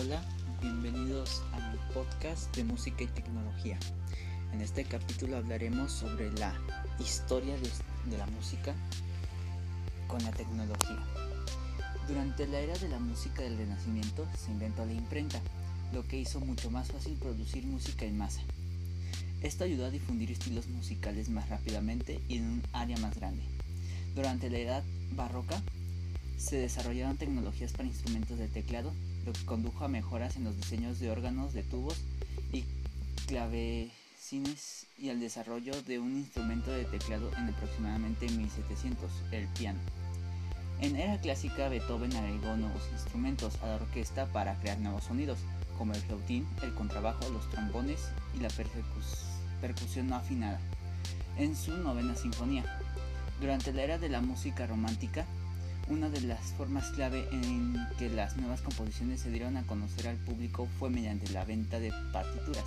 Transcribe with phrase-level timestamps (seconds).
[0.00, 0.22] Hola,
[0.62, 3.80] bienvenidos a mi podcast de música y tecnología.
[4.52, 6.54] En este capítulo hablaremos sobre la
[7.00, 8.76] historia de, la música
[10.06, 11.04] con la tecnología.
[12.06, 15.40] Durante la era de la música del Renacimiento se inventó la imprenta,
[15.92, 18.42] lo que hizo mucho más fácil producir música en masa.
[19.42, 23.42] Esto ayudó a difundir estilos musicales más rápidamente y en un área más grande.
[24.14, 24.84] Durante la edad
[25.16, 25.60] barroca
[26.36, 28.92] se desarrollaron tecnologías para instrumentos de teclado,
[29.28, 31.98] lo que condujo a mejoras en los diseños de órganos de tubos
[32.50, 32.64] y
[33.26, 39.78] clavecines y al desarrollo de un instrumento de teclado en aproximadamente 1700, el piano.
[40.80, 45.40] En era clásica, Beethoven agregó nuevos instrumentos a la orquesta para crear nuevos sonidos,
[45.76, 48.48] como el flautín, el contrabajo, los trombones y la
[49.60, 50.58] percusión no afinada,
[51.36, 52.64] en su novena sinfonía.
[53.42, 55.26] Durante la era de la música romántica,
[55.90, 60.16] una de las formas clave en que las nuevas composiciones se dieron a conocer al
[60.16, 62.64] público fue mediante la venta de partituras,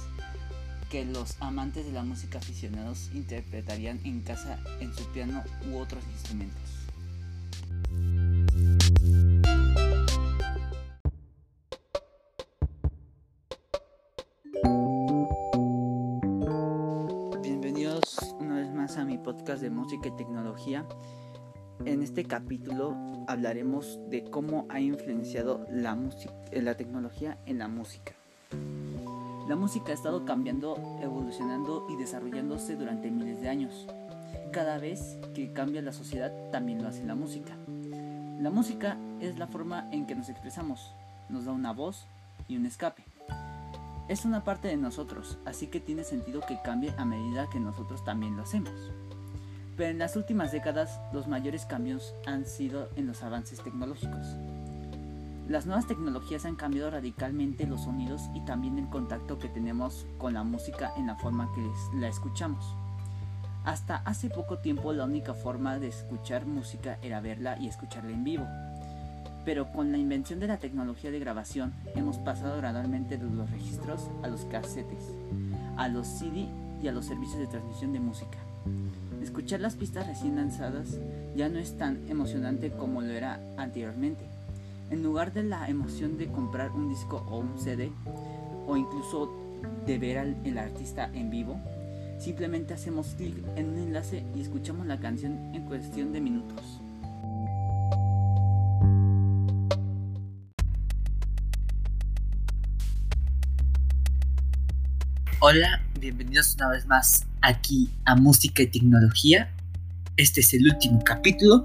[0.90, 6.04] que los amantes de la música aficionados interpretarían en casa en su piano u otros
[6.14, 6.62] instrumentos.
[17.44, 20.88] Bienvenidos una vez más a mi podcast de música y tecnología.
[21.86, 25.98] En este capítulo hablaremos de cómo ha influenciado la,
[26.52, 28.14] eh, la tecnología en la música.
[29.48, 33.88] La música ha estado cambiando, evolucionando y desarrollándose durante miles de años.
[34.52, 37.54] Cada vez que cambia la sociedad, también lo hace la música.
[38.40, 40.94] La música es la forma en que nos expresamos,
[41.30, 42.06] nos da una voz
[42.48, 43.04] y un escape.
[44.08, 48.04] Es una parte de nosotros, así que tiene sentido que cambie a medida que nosotros
[48.04, 48.74] también lo hacemos.
[49.82, 54.38] Pero en las últimas décadas los mayores cambios han sido en los avances tecnológicos.
[55.48, 60.36] Las nuevas tecnologías han cambiado radicalmente los sonidos y también el contacto que tenemos con
[60.36, 62.64] la música en la forma que la escuchamos.
[63.64, 68.24] Hasta hace poco tiempo la única forma de escuchar música era verla y escucharla en
[68.24, 68.46] vivo.
[69.46, 74.12] Pero con la invención de la tecnología de grabación hemos pasado gradualmente de los registros
[74.22, 75.06] a los cassettes,
[75.76, 76.46] a los CD
[76.84, 78.38] y a los servicios de transmisión de música.
[79.22, 80.98] Escuchar las pistas recién lanzadas
[81.36, 84.24] ya no es tan emocionante como lo era anteriormente.
[84.90, 87.92] En lugar de la emoción de comprar un disco o un CD,
[88.68, 89.32] o incluso
[89.86, 91.60] de ver al el artista en vivo,
[92.20, 96.80] simplemente hacemos clic en un enlace y escuchamos la canción en cuestión de minutos.
[105.40, 109.54] Hola, bienvenidos una vez más aquí a Música y Tecnología.
[110.18, 111.62] Este es el último capítulo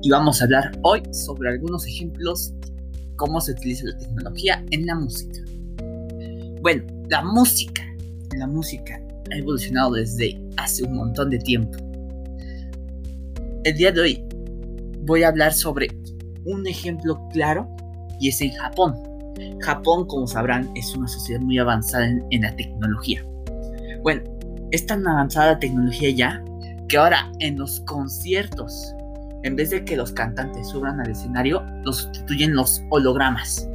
[0.00, 4.86] y vamos a hablar hoy sobre algunos ejemplos de cómo se utiliza la tecnología en
[4.86, 5.38] la música.
[6.62, 7.82] Bueno, la música,
[8.38, 8.98] la música
[9.30, 11.76] ha evolucionado desde hace un montón de tiempo.
[13.64, 14.24] El día de hoy
[15.02, 15.88] voy a hablar sobre
[16.46, 17.68] un ejemplo claro
[18.18, 18.94] y es en Japón.
[19.60, 23.22] Japón, como sabrán, es una sociedad muy avanzada en, la tecnología.
[24.02, 24.22] Bueno,
[24.70, 26.44] es tan avanzada la tecnología ya
[26.88, 28.94] que ahora en los conciertos,
[29.44, 33.68] en vez de que los cantantes suban al escenario, los sustituyen los hologramas.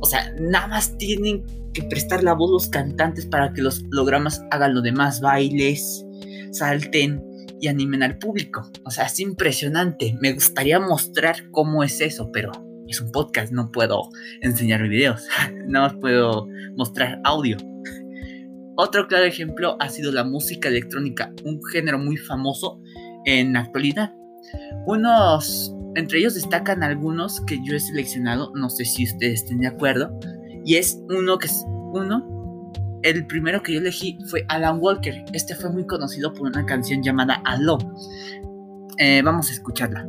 [0.00, 4.44] O sea, nada más tienen que prestar la voz los cantantes para que los hologramas
[4.50, 6.04] hagan lo demás, bailes,
[6.50, 7.22] salten
[7.60, 8.70] y animen al público.
[8.84, 10.18] O sea, es impresionante.
[10.20, 12.52] Me gustaría mostrar cómo es eso, pero
[12.88, 14.10] es un podcast, no puedo
[14.40, 15.26] enseñar videos,
[15.66, 17.56] nada más puedo mostrar audio.
[18.76, 22.80] Otro claro ejemplo ha sido la música electrónica, un género muy famoso
[23.26, 24.14] en la actualidad.
[24.86, 29.68] Unos, entre ellos destacan algunos que yo he seleccionado, no sé si ustedes estén de
[29.68, 30.18] acuerdo,
[30.64, 32.32] y es uno que es uno,
[33.02, 35.24] el primero que yo elegí fue Alan Walker.
[35.32, 37.78] Este fue muy conocido por una canción llamada Allo.
[38.98, 40.06] Eh, vamos a escucharla.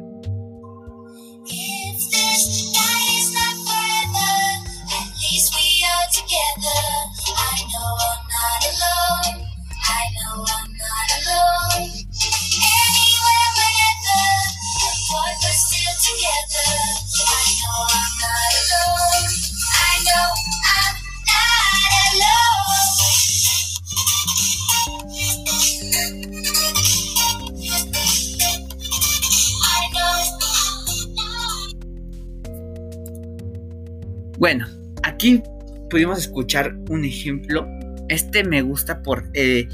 [34.44, 34.66] Bueno,
[35.04, 35.42] aquí
[35.90, 37.66] pudimos escuchar un ejemplo.
[38.10, 39.24] Este me gusta por...
[39.36, 39.70] Eh,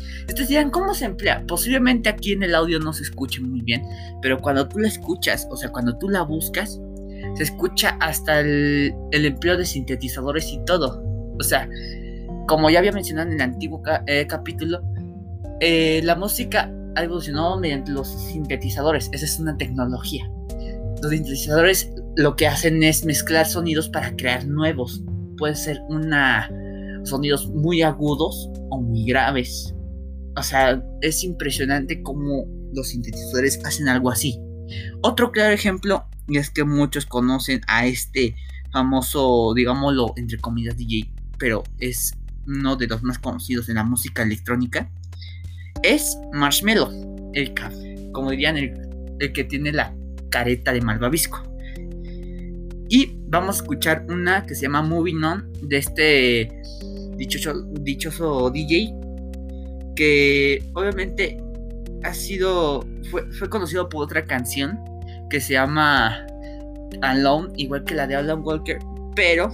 [0.48, 1.44] dirán, ¿cómo se emplea?
[1.48, 3.82] Posiblemente aquí en el audio no se escuche muy bien,
[4.22, 6.80] pero cuando tú la escuchas, o sea, cuando tú la buscas,
[7.34, 11.04] se escucha hasta el, empleo de sintetizadores y todo.
[11.40, 11.68] O sea,
[12.48, 14.84] como ya había mencionado en el antiguo eh, capítulo,
[15.62, 19.10] eh, la música ha evolucionado mediante los sintetizadores.
[19.14, 20.30] Esa es una tecnología.
[21.02, 25.04] Los sintetizadores lo que hacen es mezclar sonidos para crear nuevos.
[25.38, 25.80] Puede ser
[27.04, 29.74] sonidos muy agudos o muy graves.
[30.36, 34.40] O sea, es impresionante cómo los sintetizadores hacen algo así.
[35.02, 38.36] Otro claro ejemplo es que muchos conocen a este
[38.72, 42.14] famoso, digámoslo, entre comillas DJ, pero es
[42.46, 44.92] uno de los más conocidos en la música electrónica,
[45.84, 46.90] es Marshmello,
[47.34, 47.54] el
[48.12, 48.74] como dirían, el,
[49.20, 49.96] el que tiene la
[50.30, 51.49] careta de malvavisco.
[52.90, 56.62] Y vamos a escuchar una que se llama Moving On de este
[57.18, 58.94] dichoso, dichoso DJ
[59.96, 61.38] que obviamente
[62.04, 64.80] ha sido fue, fue, conocido por otra canción
[65.30, 66.26] que se llama
[67.02, 68.80] Alone igual que la de Alan Walker
[69.16, 69.50] pero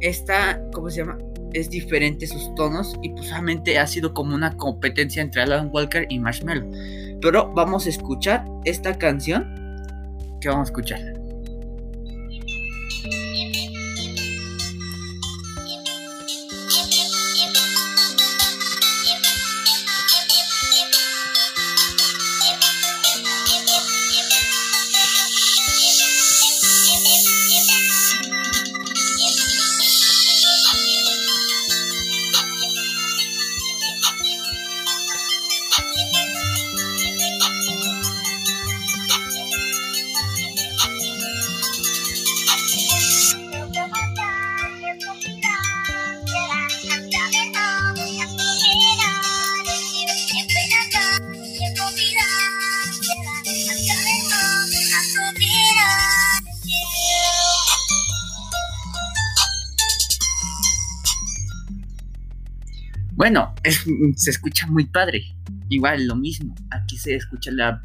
[0.00, 1.16] esta cómo se llama
[1.52, 6.18] es diferente sus tonos y pues ha sido como una competencia entre Alan Walker y
[6.18, 6.68] Marshmallow
[7.22, 9.44] pero vamos a escuchar esta canción
[10.40, 11.17] que vamos a escuchar
[63.18, 63.52] Bueno,
[64.16, 65.34] se escucha muy padre.
[65.68, 66.54] Igual, lo mismo.
[66.70, 67.84] Aquí se escucha la,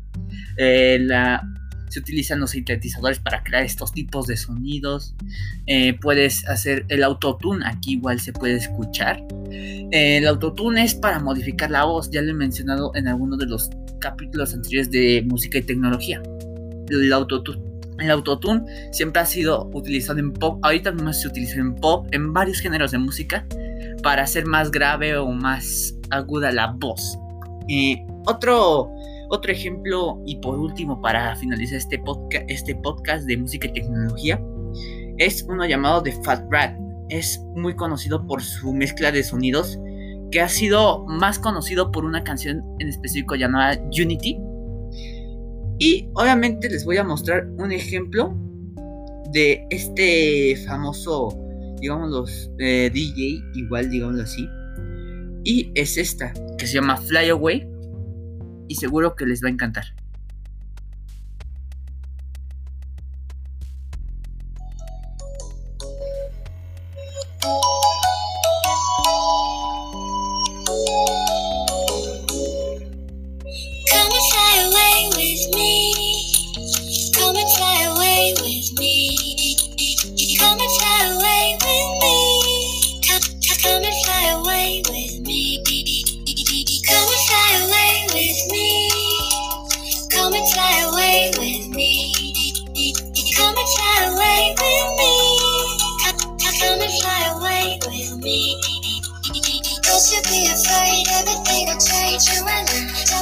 [0.58, 1.42] eh, la
[1.90, 5.16] se utilizan los sintetizadores para crear estos tipos de sonidos.
[5.66, 9.24] Eh, puedes hacer el autotune, aquí igual se puede escuchar.
[9.52, 13.48] Eh, el autotune es para modificar la voz, ya lo he mencionado en alguno de
[13.48, 16.22] los capítulos anteriores de música y tecnología.
[16.90, 17.60] El autotune.
[17.98, 22.34] El autotune siempre ha sido utilizado en pop, ahorita mismo se utiliza en pop, en
[22.34, 23.48] varios géneros de música
[24.04, 27.18] para hacer más grave o más aguda la voz.
[28.28, 28.92] otro,
[29.30, 34.40] otro ejemplo y por último para finalizar este, podcast, este podcast de música y tecnología
[35.18, 36.78] es uno llamado The Fat Rat.
[37.10, 39.80] Es muy conocido por su mezcla de sonidos
[40.32, 44.40] que ha sido más conocido por una canción en específico llamada Unity.
[45.80, 48.36] Y obviamente les voy a mostrar un ejemplo
[49.32, 51.43] de este famoso
[51.84, 54.48] digamos los eh, DJ, igual digámoslo así.
[55.44, 57.68] Y es esta, que se llama Fly Away.
[58.70, 59.84] Y seguro que les va a encantar.
[102.22, 103.13] you and I.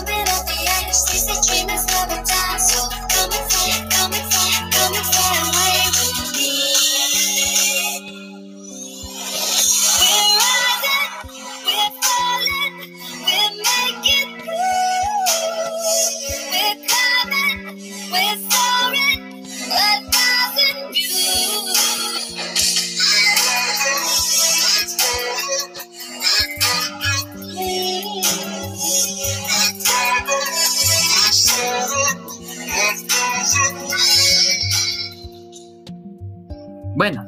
[37.02, 37.28] Bueno,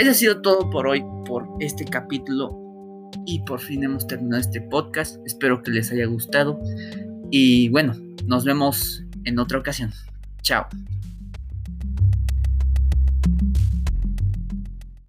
[0.00, 2.58] eso ha sido todo por hoy, por este capítulo.
[3.24, 5.24] Y por fin hemos terminado este podcast.
[5.24, 6.60] Espero que les haya gustado.
[7.30, 7.94] Y bueno,
[8.26, 9.92] nos vemos en otra ocasión.
[10.42, 10.66] Chao.